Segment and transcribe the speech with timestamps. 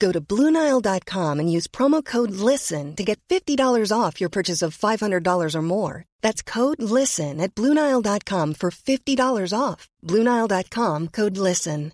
[0.00, 4.76] Go to BlueNile.com and use promo code LISTEN to get $50 off your purchase of
[4.76, 6.04] $500 or more.
[6.22, 9.88] That's code LISTEN at BlueNile.com for $50 off.
[10.04, 11.92] BlueNile.com code LISTEN.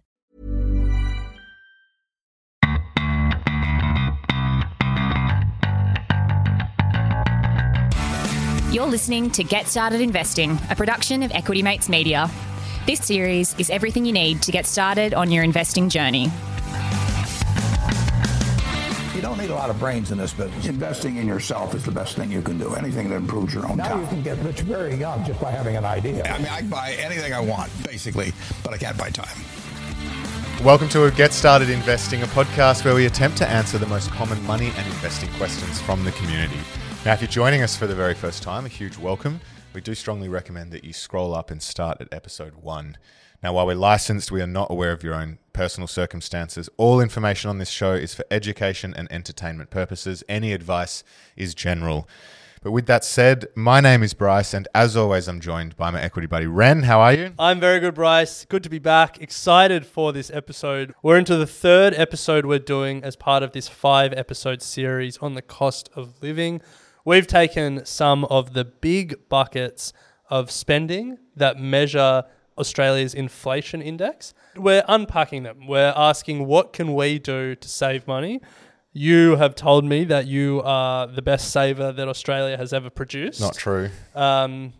[8.72, 12.30] You're listening to Get Started Investing, a production of Equity Mates Media.
[12.86, 16.30] This series is everything you need to get started on your investing journey.
[19.46, 20.66] You don't need a lot of brains in this business.
[20.66, 22.74] Investing in yourself is the best thing you can do.
[22.74, 24.00] Anything that improves your own Now time.
[24.00, 26.24] you can get rich very young just by having an idea.
[26.24, 28.32] I mean, I can buy anything I want, basically,
[28.64, 29.38] but I can't buy time.
[30.64, 34.10] Welcome to a Get Started Investing, a podcast where we attempt to answer the most
[34.10, 36.58] common money and investing questions from the community.
[37.04, 39.40] Now, if you're joining us for the very first time, a huge welcome.
[39.74, 42.96] We do strongly recommend that you scroll up and start at episode one.
[43.42, 46.68] Now, while we're licensed, we are not aware of your own personal circumstances.
[46.76, 50.24] All information on this show is for education and entertainment purposes.
[50.28, 51.04] Any advice
[51.36, 52.08] is general.
[52.62, 56.02] But with that said, my name is Bryce, and as always, I'm joined by my
[56.02, 56.82] equity buddy Ren.
[56.82, 57.32] How are you?
[57.38, 58.44] I'm very good, Bryce.
[58.46, 59.20] Good to be back.
[59.20, 60.94] Excited for this episode.
[61.02, 65.34] We're into the third episode we're doing as part of this five episode series on
[65.34, 66.60] the cost of living.
[67.04, 69.92] We've taken some of the big buckets
[70.28, 72.24] of spending that measure
[72.58, 74.34] Australia's inflation index.
[74.56, 75.66] We're unpacking them.
[75.66, 78.40] We're asking what can we do to save money?
[78.92, 83.40] You have told me that you are the best saver that Australia has ever produced.
[83.42, 83.90] Not true.
[84.14, 84.72] Um,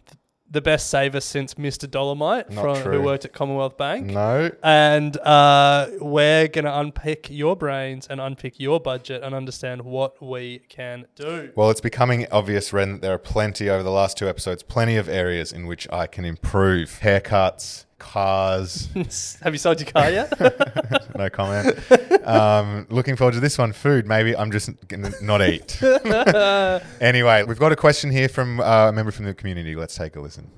[0.50, 1.90] the best saver since Mr.
[1.90, 4.06] Dollarmite, Not from, who worked at Commonwealth Bank.
[4.06, 4.50] No.
[4.62, 10.22] And uh, we're going to unpick your brains and unpick your budget and understand what
[10.22, 11.52] we can do.
[11.56, 14.96] Well, it's becoming obvious, Ren, that there are plenty over the last two episodes, plenty
[14.96, 17.00] of areas in which I can improve.
[17.02, 18.88] Haircuts, cars,
[19.42, 20.32] Have you sold your car yet?
[21.16, 21.78] no comment.
[22.26, 23.72] Um, looking forward to this one.
[23.72, 25.82] Food, maybe I'm just going to not eat.
[27.00, 29.74] anyway, we've got a question here from uh, a member from the community.
[29.74, 30.50] Let's take a listen.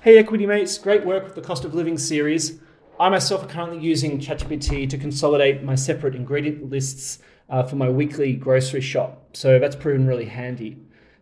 [0.00, 2.60] Hey Equity Mates, great work with the cost of living series.
[3.00, 7.88] I myself are currently using ChatGPT to consolidate my separate ingredient lists uh, for my
[7.88, 9.36] weekly grocery shop.
[9.36, 10.78] So that's proven really handy.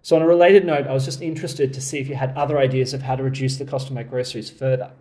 [0.06, 2.58] So, on a related note, I was just interested to see if you had other
[2.58, 4.92] ideas of how to reduce the cost of my groceries further.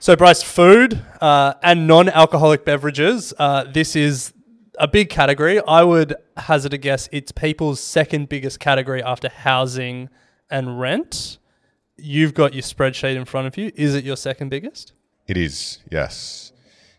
[0.00, 3.32] so, Bryce, food uh, and non alcoholic beverages.
[3.38, 4.32] Uh, this is
[4.76, 5.60] a big category.
[5.68, 10.08] I would hazard a guess it's people's second biggest category after housing
[10.50, 11.38] and rent.
[11.96, 13.70] You've got your spreadsheet in front of you.
[13.76, 14.94] Is it your second biggest?
[15.28, 16.51] It is, yes.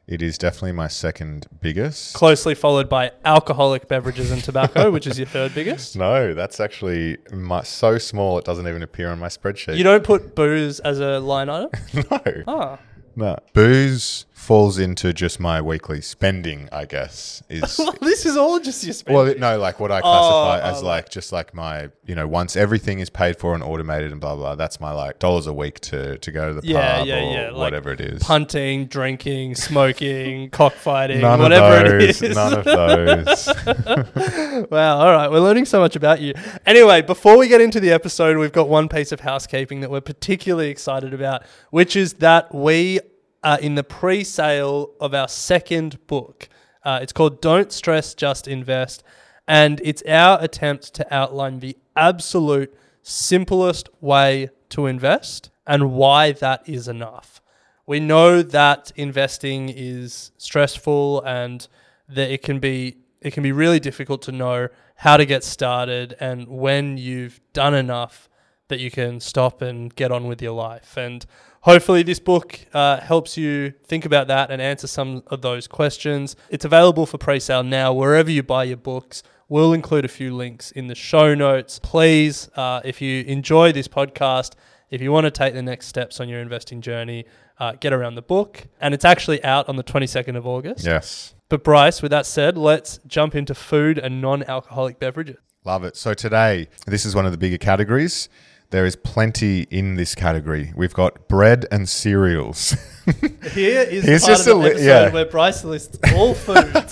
[0.06, 2.14] It is definitely my second biggest.
[2.14, 5.96] closely followed by alcoholic beverages and tobacco, which is your third biggest.
[5.96, 9.78] No, that's actually my, so small it doesn't even appear on my spreadsheet.
[9.78, 11.70] You don't put booze as a line item?
[12.12, 12.44] no.
[12.48, 12.80] Ah.
[13.16, 13.38] No.
[13.54, 17.42] Booze falls into just my weekly spending, I guess.
[17.48, 19.26] Is Well, this is all just your spending.
[19.26, 22.28] well, no, like what I classify Oh, as oh, like just like my, you know,
[22.28, 24.56] once everything is paid for and automated and blah blah.
[24.56, 27.34] That's my like dollars a week to to go to the yeah, pub yeah, or
[27.34, 27.50] yeah.
[27.52, 28.22] like whatever it is.
[28.22, 32.22] Punting, drinking, smoking, cockfighting, None whatever of those.
[32.22, 32.36] is.
[32.36, 34.68] None of those.
[34.70, 35.32] Wow, all right.
[35.32, 36.34] We're learning so much about you.
[36.66, 40.02] Anyway, before we get into the episode, we've got one piece of housekeeping that we're
[40.02, 43.00] particularly excited about, which is that we
[43.44, 46.50] are in the pre sale of our second book.
[46.84, 49.04] Uh, it's called Don't Stress, Just Invest.
[49.48, 56.68] And it's our attempt to outline the absolute simplest way to invest and why that
[56.68, 57.42] is enough.
[57.86, 61.68] We know that investing is stressful and
[62.08, 66.16] that it can be it can be really difficult to know how to get started
[66.20, 68.28] and when you've done enough
[68.74, 70.98] that you can stop and get on with your life.
[70.98, 71.24] And
[71.62, 76.36] hopefully, this book uh, helps you think about that and answer some of those questions.
[76.50, 79.22] It's available for pre sale now wherever you buy your books.
[79.48, 81.78] We'll include a few links in the show notes.
[81.78, 84.54] Please, uh, if you enjoy this podcast,
[84.90, 87.26] if you want to take the next steps on your investing journey,
[87.60, 88.64] uh, get around the book.
[88.82, 90.84] And it's actually out on the 22nd of August.
[90.84, 91.36] yes.
[91.50, 95.38] But, Bryce, with that said, let's jump into food and non alcoholic beverages.
[95.66, 95.96] Love it.
[95.96, 98.28] So today, this is one of the bigger categories.
[98.74, 100.74] There is plenty in this category.
[100.76, 102.72] We've got bread and cereals.
[103.52, 105.10] Here is Here's part just of a the li- episode yeah.
[105.14, 106.92] where Bryce lists all foods.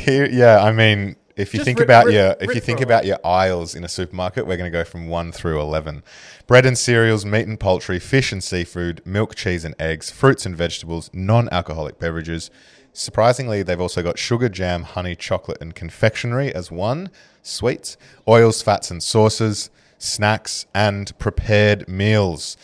[0.00, 2.60] Here, yeah, I mean, If you Just think rip- about rip- your if rip you
[2.60, 5.60] think through about your aisles in a supermarket, we're going to go from 1 through
[5.60, 6.02] 11.
[6.48, 10.56] Bread and cereals, meat and poultry, fish and seafood, milk, cheese and eggs, fruits and
[10.56, 12.50] vegetables, non-alcoholic beverages.
[12.92, 17.08] Surprisingly, they've also got sugar, jam, honey, chocolate and confectionery as one,
[17.40, 17.96] sweets,
[18.26, 22.56] oils, fats and sauces, snacks and prepared meals.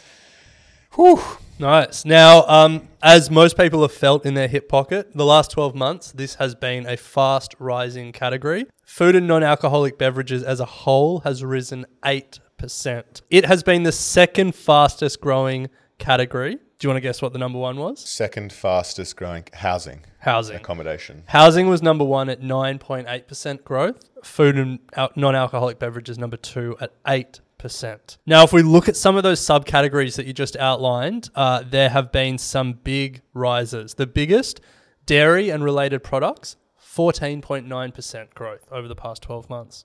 [0.94, 1.20] Whew.
[1.58, 2.06] Nice.
[2.06, 6.10] Now, um, as most people have felt in their hip pocket, the last 12 months,
[6.12, 8.64] this has been a fast rising category.
[8.86, 13.20] Food and non alcoholic beverages as a whole has risen 8%.
[13.28, 15.68] It has been the second fastest growing
[15.98, 16.56] category.
[16.78, 18.00] Do you want to guess what the number one was?
[18.08, 20.56] Second fastest growing housing Housing.
[20.56, 21.24] accommodation.
[21.26, 24.08] Housing was number one at 9.8% growth.
[24.24, 24.78] Food and
[25.16, 28.18] non alcoholic beverages number two at 8%.
[28.26, 31.88] Now, if we look at some of those subcategories that you just outlined, uh, there
[31.90, 33.94] have been some big rises.
[33.94, 34.60] The biggest,
[35.06, 39.84] dairy and related products, 14.9% growth over the past 12 months.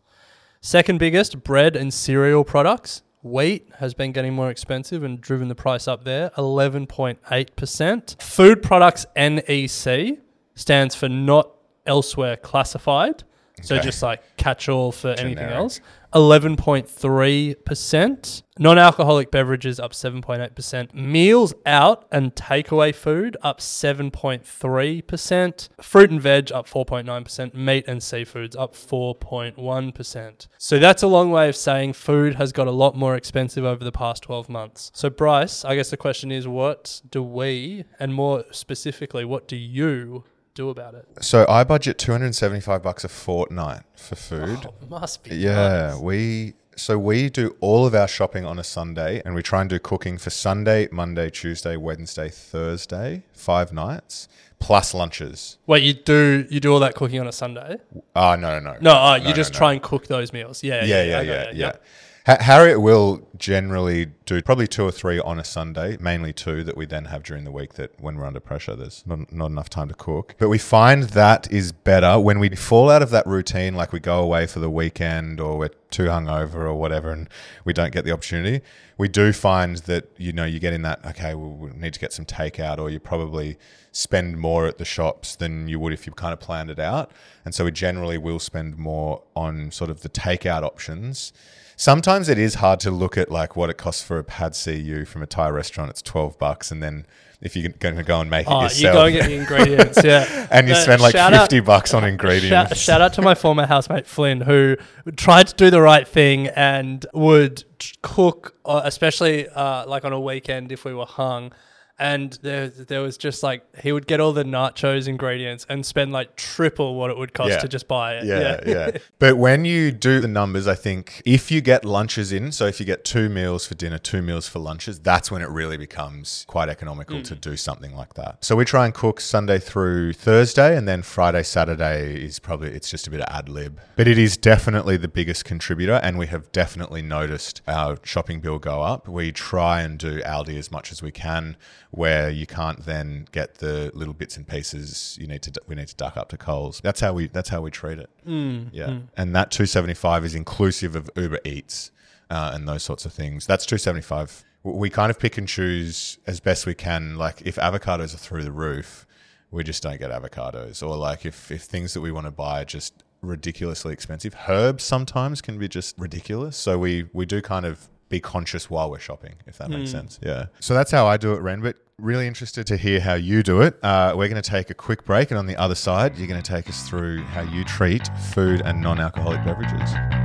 [0.62, 3.04] Second biggest, bread and cereal products.
[3.22, 8.22] Wheat has been getting more expensive and driven the price up there, 11.8%.
[8.22, 10.20] Food products NEC
[10.54, 11.52] stands for not
[11.86, 13.24] elsewhere classified.
[13.62, 13.86] So Okay.
[13.86, 15.80] just like catch all for anything else.
[16.14, 18.42] 11.3%.
[18.58, 20.94] Non alcoholic beverages up 7.8%.
[20.94, 25.70] Meals out and takeaway food up 7.3%.
[25.82, 27.54] Fruit and veg up 4.9%.
[27.54, 30.48] Meat and seafoods up 4.1%.
[30.58, 33.84] So that's a long way of saying food has got a lot more expensive over
[33.84, 34.92] the past 12 months.
[34.94, 39.58] So, Bryce, I guess the question is what do we, and more specifically, what do
[39.58, 40.24] you
[40.56, 41.06] do about it?
[41.22, 44.66] So I budget 275 bucks a fortnight for food.
[44.66, 45.36] Oh, must be.
[45.36, 46.00] Yeah, nice.
[46.00, 49.70] we so we do all of our shopping on a Sunday, and we try and
[49.70, 54.28] do cooking for Sunday, Monday, Tuesday, Wednesday, Thursday, five nights
[54.60, 55.58] plus lunches.
[55.68, 57.78] Wait, you do you do all that cooking on a Sunday?
[58.16, 59.58] Oh no, no, no, No, uh, you no, just no.
[59.58, 60.64] try and cook those meals.
[60.64, 61.68] Yeah, Yeah, yeah, yeah, got yeah.
[61.70, 61.82] it.
[62.26, 66.76] Ha- Harriet will generally do probably two or three on a Sunday, mainly two that
[66.76, 69.70] we then have during the week that when we're under pressure, there's not, not enough
[69.70, 70.34] time to cook.
[70.40, 74.00] But we find that is better when we fall out of that routine, like we
[74.00, 77.30] go away for the weekend or we're too hungover or whatever and
[77.64, 78.66] we don't get the opportunity.
[78.98, 82.00] We do find that, you know, you get in that, okay, well, we need to
[82.00, 83.58] get some takeout or you probably
[83.92, 87.12] spend more at the shops than you would if you kind of planned it out.
[87.44, 91.34] And so we generally will spend more on sort of the takeout options.
[91.78, 94.78] Sometimes it is hard to look at like what it costs for a pad see
[94.78, 95.90] ew from a Thai restaurant.
[95.90, 97.06] It's twelve bucks, and then
[97.42, 99.36] if you're going to go and make it Oh, you yourself, go and get the
[99.36, 100.48] ingredients, yeah.
[100.52, 102.48] and you Uh, spend like shout out- fifty bucks on ingredients.
[102.50, 104.78] Shout, shout out to my former housemate Flynn, who
[105.18, 107.66] tried to do the right thing and would
[108.02, 111.52] cook, uh, especially uh, like on a weekend if we were hung.
[111.98, 116.12] And there, there was just like he would get all the nachos ingredients and spend
[116.12, 117.60] like triple what it would cost Yeah.
[117.60, 118.26] to just buy it.
[118.26, 118.92] Yeah, yeah.
[119.20, 122.80] But when you do the numbers, I think if you get lunches in, so if
[122.80, 126.44] you get two meals for dinner, two meals for lunches, that's when it really becomes
[126.48, 127.42] quite economical to mm.
[127.42, 128.44] do something like that.
[128.44, 132.90] So we try and cook Sunday through Thursday, and then Friday, Saturday is probably it's
[132.90, 133.80] just a bit of ad lib.
[133.96, 138.60] But it is definitely the biggest contributor, and we have definitely noticed our shopping bill
[138.60, 139.08] go up.
[139.08, 141.56] We try and do Aldi as much as we can,
[141.96, 145.18] where you can't then get the little bits and pieces.
[145.20, 146.82] You need to we need to duck up to Coles.
[146.84, 148.10] That's how we that's how we treat it.
[148.26, 151.92] Yeah, and that two seventy five is inclusive of Uber Eats
[152.30, 153.48] uh, and those sorts of things.
[153.48, 154.44] That's two seventy five.
[154.64, 157.16] We kind of pick and choose as best we can.
[157.18, 159.06] Like if avocados are through the roof,
[159.52, 160.86] we just don't get avocados.
[160.86, 164.84] Or like if if things that we want to buy are just ridiculously expensive, herbs
[164.84, 166.58] sometimes can be just ridiculous.
[166.58, 170.20] So we we do kind of be conscious while we're shopping, if that makes sense.
[170.22, 170.48] Yeah.
[170.60, 171.62] So that's how I do it, Ren.
[171.62, 173.78] But really interested to hear how you do it.
[173.84, 176.42] Uh, we're going to take a quick break, and on the other side, you're going
[176.42, 180.25] to take us through how you treat food and non-alcoholic beverages.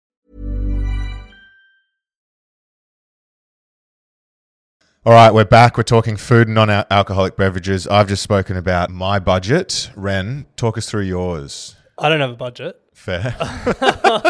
[5.03, 5.77] All right, we're back.
[5.77, 7.87] We're talking food and non-alcoholic beverages.
[7.87, 9.89] I've just spoken about my budget.
[9.95, 11.75] Ren, talk us through yours.
[11.97, 12.79] I don't have a budget.
[12.93, 13.35] Fair.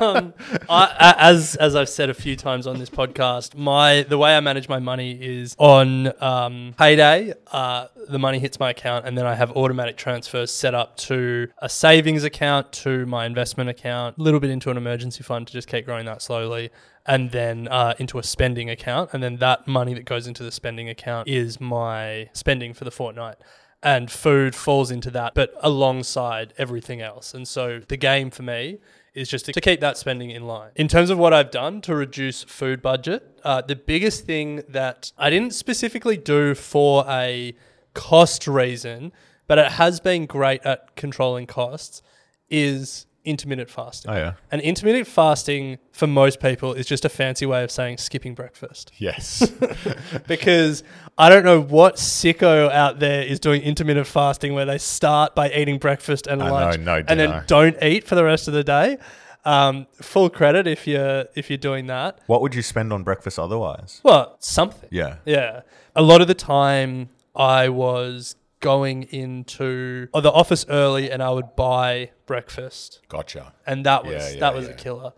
[0.02, 0.34] um,
[0.70, 4.40] I, as as I've said a few times on this podcast, my the way I
[4.40, 7.34] manage my money is on um, payday.
[7.48, 11.50] Uh, the money hits my account, and then I have automatic transfers set up to
[11.58, 15.54] a savings account, to my investment account, a little bit into an emergency fund to
[15.54, 16.70] just keep growing that slowly,
[17.06, 20.52] and then uh, into a spending account, and then that money that goes into the
[20.52, 23.38] spending account is my spending for the fortnight
[23.84, 27.34] and food falls into that, but alongside everything else.
[27.34, 28.80] And so the game for me
[29.14, 30.72] is just to, keep that spending in line.
[30.76, 35.12] In terms of what I've done to reduce food budget, uh, the biggest thing that
[35.18, 37.56] I didn't specifically do for a
[37.94, 39.12] cost reason,
[39.48, 42.02] but it has been great at controlling costs,
[42.50, 44.12] is intermittent fasting.
[44.12, 44.34] Oh, yeah.
[44.52, 48.92] And intermittent fasting for most people is just a fancy way of saying skipping breakfast.
[48.98, 49.50] Yes.
[50.28, 50.84] because
[51.18, 55.52] I don't know what sicko out there is doing intermittent fasting where they start by
[55.52, 58.54] eating breakfast and I know, lunch no and then don't eat for the rest of
[58.54, 58.98] the day.
[59.44, 62.20] Um, full credit if you're if you're doing that.
[62.28, 64.00] what would you spend on breakfast otherwise?
[64.04, 64.88] Well, something.
[64.92, 65.18] Yeah.
[65.26, 65.62] Yeah.
[65.96, 71.32] A lot of the time I was going into oh, the office early and I
[71.32, 73.02] would buy breakfast.
[73.10, 73.54] Gotcha.
[73.68, 74.72] And that was Yeah, yeah, that was yeah.
[74.72, 75.14] a killer.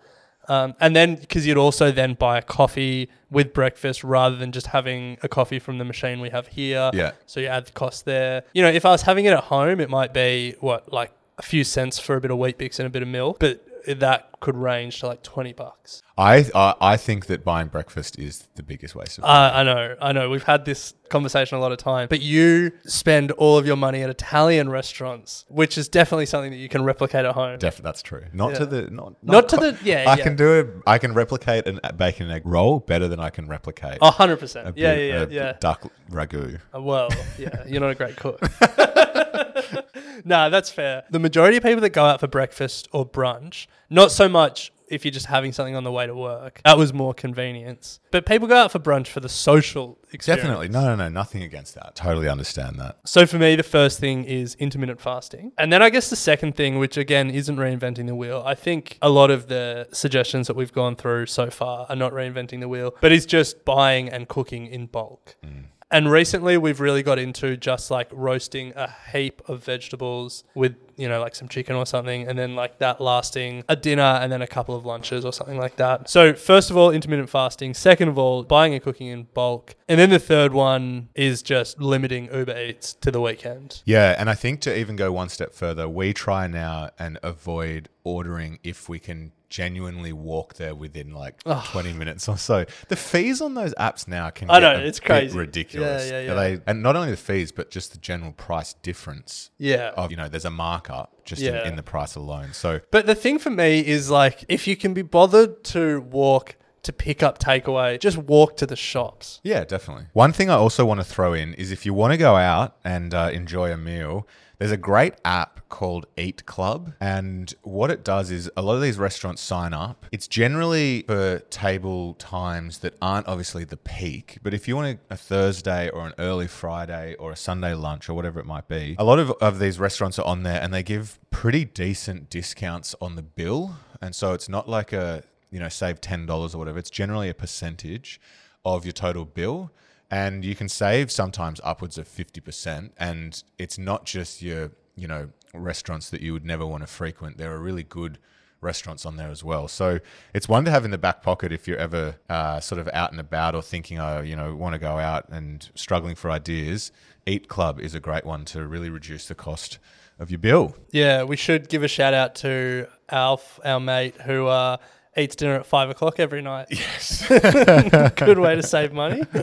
[0.50, 4.68] Um, and then because you'd also then buy a coffee with breakfast rather than just
[4.68, 6.92] having a coffee from the machine we have here.
[6.94, 7.12] Yeah.
[7.26, 8.44] So you add the cost there.
[8.54, 11.42] You know, if I was having it at home, it might be what like a
[11.44, 14.56] few cents for a bit of Weet-Bix and a bit of milk, but that could
[14.58, 16.02] range to like twenty bucks.
[16.18, 19.96] I, I I think that buying breakfast is the biggest waste of Uh, I know,
[20.02, 20.30] I know.
[20.30, 24.02] We've had this conversation a lot of time, but you spend all of your money
[24.04, 27.58] at Italian restaurants, which is definitely something that you can replicate at home.
[27.58, 28.26] Def- that's true.
[28.34, 28.58] Not Yeah.
[28.60, 30.24] to the not Not to co- the- yeah, I yeah.
[30.24, 30.68] can do it.
[30.86, 33.98] I can replicate an- a bacon and egg roll better than I can replicate.
[34.02, 34.78] A hundred percent.
[34.78, 35.54] Yeah, yeah, yeah.
[35.60, 36.60] Duck ragu.
[36.76, 37.10] Uh, Well,
[37.40, 38.40] yeah, you're not a great cook.
[40.26, 41.04] nah, that's fair.
[41.10, 45.04] The majority of people that go out for breakfast or brunch, not so much if
[45.04, 46.62] you're just having something on the way to work.
[46.66, 48.00] That was more convenience.
[48.12, 50.44] But people go out for brunch for the social experience.
[50.44, 50.70] Definitely.
[50.70, 51.10] No, no, no.
[51.10, 51.96] Nothing against that.
[51.96, 52.98] Totally understand that.
[53.06, 55.52] So for me, the first thing is intermittent fasting.
[55.58, 58.98] And then I guess the second thing, which again isn't reinventing the wheel, I think
[59.02, 62.70] a lot of the suggestions that we've gone through so far are not reinventing the
[62.70, 65.36] wheel, but is just buying and cooking in bulk.
[65.46, 65.66] Mm.
[65.94, 71.08] And recently we've really got into just like roasting a heap of vegetables with, you
[71.08, 74.42] know, like some chicken or something, and then like that lasting a dinner and then
[74.42, 76.10] a couple of lunches or something like that.
[76.10, 77.76] So, first of all, intermittent fasting.
[77.76, 79.76] Second of all, buying and cooking in bulk.
[79.88, 83.84] And then the third one is just limiting Uber Eats to the weekend.
[83.86, 87.90] Yeah, and I think to even go one step further, we try now and avoid
[88.04, 92.66] ordering if we can genuinely walk there within like 20 minutes or so.
[92.88, 95.38] The fees on those apps now can I know, it's crazy.
[95.38, 96.10] ridiculous.
[96.10, 96.34] Yeah, yeah, yeah.
[96.34, 99.52] They, and not only the fees, but just the general price difference.
[99.60, 99.92] Yeah.
[99.96, 101.62] Of, you know, there's a markup just Yeah.
[101.62, 102.54] in, in the price alone.
[102.54, 106.56] So But the thing for me is like, if you can be bothered to walk
[106.82, 109.40] to pick up takeaway, just walk to the shops.
[109.44, 110.06] Yeah, definitely.
[110.14, 112.76] One thing I also want to throw in is if you want to go out
[112.84, 114.28] and uh, enjoy a meal,
[114.64, 116.94] there's a great app called EatClub.
[117.02, 120.06] And what it does is a lot of these restaurants sign up.
[120.14, 124.38] It's generally for table times that aren't obviously the peak.
[124.42, 128.08] But if you want a, a Thursday or an early Friday or a Sunday lunch
[128.08, 130.74] or whatever it might be, a lot of, of these restaurants are on there and
[130.74, 133.76] they give pretty decent discounts on the bill.
[134.02, 136.80] And so it's not like a, you know, save $10 or whatever.
[136.80, 138.22] It's generally a percentage
[138.64, 139.74] of your total bill
[140.14, 145.30] and you can save sometimes upwards of 50% and it's not just your you know
[145.56, 147.40] restaurants that you would never want to frequent.
[147.40, 148.20] There are really good
[148.62, 149.68] restaurants on there as well.
[149.68, 150.00] So
[150.32, 153.10] it's one to have in the back pocket if you're ever uh, sort of out
[153.12, 156.92] and about or thinking oh you know want to go out and struggling for ideas
[157.26, 159.80] eat club is a great one to really reduce the cost
[160.20, 160.76] of your bill.
[160.92, 164.78] Yeah, we should give a shout out to Alf, our mate, who uh,
[165.18, 166.68] eats dinner at five o'clock every night.
[166.70, 167.28] Yes.
[168.16, 169.24] Good way to save money.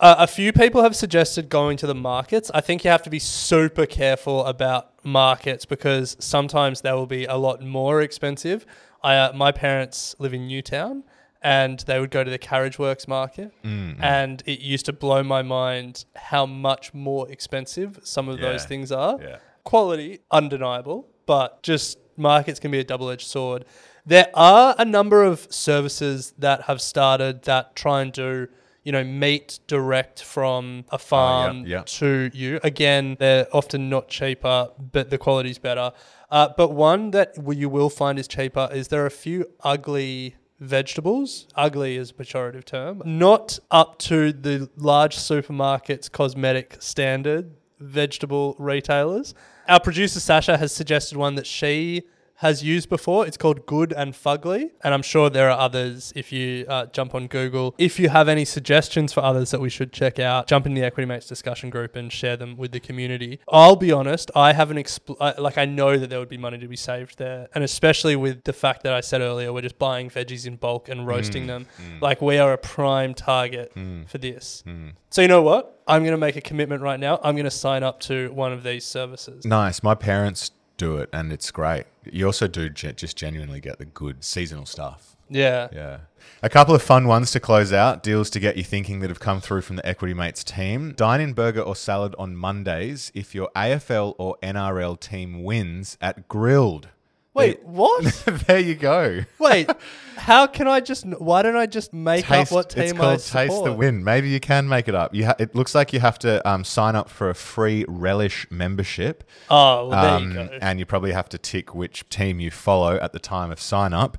[0.00, 2.50] uh, a few people have suggested going to the markets.
[2.54, 7.24] I think you have to be super careful about markets because sometimes they will be
[7.24, 8.66] a lot more expensive.
[9.02, 11.04] I, uh, my parents live in Newtown.
[11.42, 15.42] And they would go to the Carriageworks market, Mm, and it used to blow my
[15.42, 19.36] mind how much more expensive some of those things are yeah.
[19.62, 23.64] quality undeniable but just markets can be a double-edged sword.
[24.04, 28.48] There are a number of services that have started that try and do
[28.84, 31.82] you know meat direct from a farm yeah.
[31.86, 32.60] to you.
[32.62, 35.90] Again they're often not cheaper but the quality's better.
[36.30, 40.36] Uh, but one that you will find is cheaper is there are a few ugly
[40.60, 41.48] vegetables.
[41.56, 43.02] Ugly is a pejorative term.
[43.04, 49.34] Not up to the large supermarkets cosmetic standard vegetable retailers.
[49.68, 52.02] Our producer Sasha has suggested one that she
[52.40, 53.26] has used before.
[53.26, 56.12] It's called Good and Fugly, and I'm sure there are others.
[56.14, 59.70] If you uh, jump on Google, if you have any suggestions for others that we
[59.70, 62.80] should check out, jump in the Equity Mates discussion group and share them with the
[62.80, 63.40] community.
[63.48, 66.68] I'll be honest, I haven't expl- like I know that there would be money to
[66.68, 70.10] be saved there, and especially with the fact that I said earlier, we're just buying
[70.10, 71.66] veggies in bulk and roasting Mm, them.
[71.80, 72.00] mm.
[72.02, 74.08] Like we are a prime target Mm.
[74.08, 74.62] for this.
[74.66, 74.92] Mm.
[75.10, 75.72] So you know what?
[75.88, 77.20] I'm going to make a commitment right now.
[77.22, 79.44] I'm going to sign up to one of these services.
[79.46, 79.82] Nice.
[79.82, 81.84] My parents do it, and it's great.
[82.04, 85.16] You also do ge- just genuinely get the good seasonal stuff.
[85.28, 85.68] Yeah.
[85.72, 85.98] Yeah.
[86.42, 89.20] A couple of fun ones to close out, deals to get you thinking that have
[89.20, 90.92] come through from the Equity Mates team.
[90.92, 96.28] Dine in burger or salad on Mondays if your AFL or NRL team wins at
[96.28, 96.88] Grill'd.
[97.36, 98.04] Wait, what?
[98.46, 99.20] there you go.
[99.38, 99.70] Wait,
[100.16, 101.04] how can I just?
[101.06, 103.48] Why don't I just make Taste, up what team it's I called support?
[103.48, 104.02] Taste the Win.
[104.02, 105.14] Maybe you can make it up.
[105.14, 108.46] You ha- it looks like you have to um, sign up for a free Relish
[108.50, 109.22] membership.
[109.50, 110.58] Oh, well, there you Um, go.
[110.62, 113.92] And you probably have to tick which team you follow at the time of sign
[113.92, 114.18] up.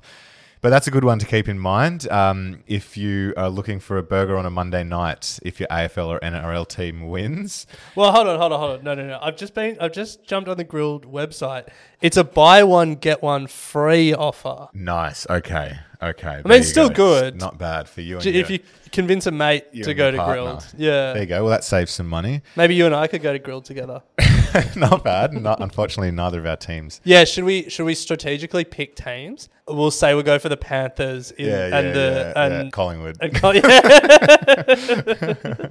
[0.60, 3.96] But that's a good one to keep in mind um, if you are looking for
[3.96, 5.38] a burger on a Monday night.
[5.42, 8.84] If your AFL or NRL team wins, Well, hold on, hold on, hold on.
[8.84, 9.18] No, no, no.
[9.22, 9.76] I've just been.
[9.80, 11.68] I've just jumped on the Grill'd website.
[12.00, 14.68] It's a buy one get one free offer.
[14.74, 15.26] nice.
[15.30, 16.42] Okay, okay.
[16.44, 17.12] I mean, still go.
[17.14, 17.40] It's good.
[17.40, 18.18] Not bad for you.
[18.18, 18.58] If your- you
[18.90, 20.34] convince a mate to go to partner.
[20.44, 21.12] Grill'd, yeah.
[21.12, 21.42] There you go.
[21.44, 22.42] Well, that saves some money.
[22.56, 24.02] Maybe you and I could go to Grill'd together.
[24.76, 25.32] not bad.
[25.34, 27.00] Not unfortunately, neither of our teams.
[27.04, 29.48] Yeah, should we should we strategically pick teams?
[29.68, 32.70] We'll say we'll go for the Panthers in, Yeah, and the yeah, and yeah.
[32.70, 33.16] Collingwood.
[33.20, 33.36] And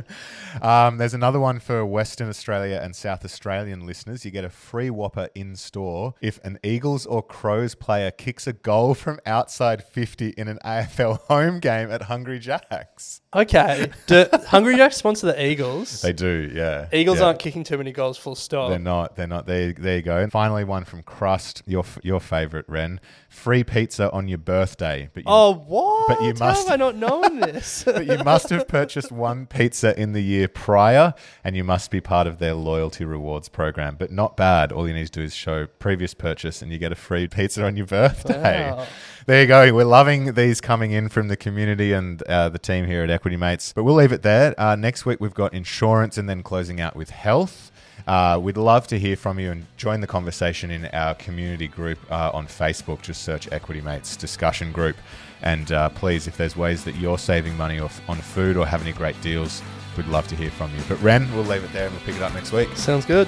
[0.62, 4.26] um, there's another one for Western Australia and South Australian listeners.
[4.26, 8.54] You get a free Whopper in store if an Eagles or Crows player kicks a
[8.54, 13.22] goal from outside 50 in an AFL home game at Hungry Jack's.
[13.36, 13.92] okay.
[14.08, 16.02] Do Hungry Jacks sponsor the Eagles?
[16.02, 16.88] They do, yeah.
[16.94, 17.26] Eagles Yeah.
[17.26, 18.18] aren't kicking too many goals.
[18.18, 18.70] Full stop.
[18.70, 19.16] They're not.
[19.16, 19.46] They're not.
[19.46, 20.18] There, there you go.
[20.18, 23.00] And finally, one from Crust, your your favorite, Ren.
[23.30, 25.10] Free pizza on your birthday.
[25.14, 26.08] But you, Oh, what?
[26.08, 27.84] But you How must have I not known this?
[27.86, 31.14] but you must have purchased one pizza in the year prior,
[31.44, 33.96] and you must be part of their loyalty rewards program.
[33.98, 34.72] But not bad.
[34.72, 37.66] All you need to do is show previous purchase, and you get a free pizza
[37.66, 38.72] on your birthday.
[38.72, 38.86] Wow.
[39.26, 39.74] There you go.
[39.74, 43.36] We're loving these coming in from the community and uh, the team here at Equity
[43.36, 43.74] Mates.
[43.74, 44.58] But we'll leave it there.
[44.60, 47.72] Uh, next week we've got insurance, and then closing out with health.
[48.06, 52.00] Uh, we'd love to hear from you and join the conversation in our community group
[52.12, 53.02] uh, on Facebook.
[53.02, 54.96] Just search Equity Mates discussion group.
[55.42, 58.94] And uh, please, if there's ways that you're saving money on food or have any
[58.94, 59.62] great deals,
[59.96, 60.82] we'd love to hear from you.
[60.88, 62.70] But Ren, we'll leave it there and we'll pick it up next week.
[62.76, 63.28] Sounds good.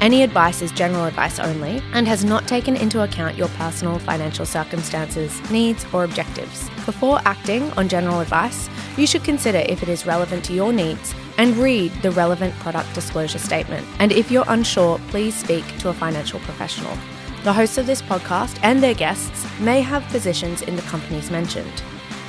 [0.00, 4.44] Any advice is general advice only and has not taken into account your personal financial
[4.44, 6.68] circumstances, needs, or objectives.
[6.84, 11.14] Before acting on general advice, you should consider if it is relevant to your needs
[11.38, 13.86] and read the relevant product disclosure statement.
[13.98, 16.96] And if you're unsure, please speak to a financial professional.
[17.42, 21.82] The hosts of this podcast and their guests may have positions in the companies mentioned.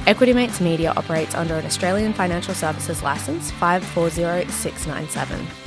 [0.06, 5.67] Equity Mates Media operates under an Australian Financial Services Licence 540697.